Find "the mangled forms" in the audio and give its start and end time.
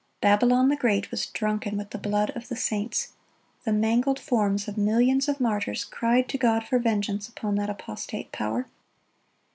3.65-4.67